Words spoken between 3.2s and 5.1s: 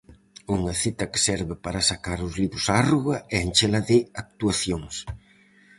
e enchela de actuacións.